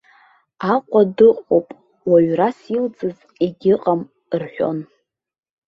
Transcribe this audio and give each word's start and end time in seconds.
Аҟәа 0.73 1.01
дыҟоуп, 1.17 1.67
уаҩрас 2.09 2.59
илҵыз 2.75 3.17
егьыҟам, 3.43 4.01
рҳәон. 4.41 4.79